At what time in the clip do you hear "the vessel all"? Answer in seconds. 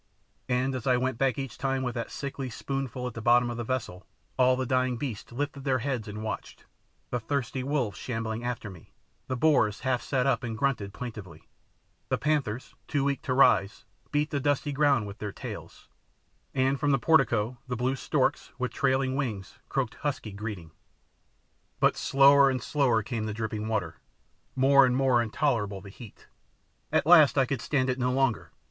3.57-4.55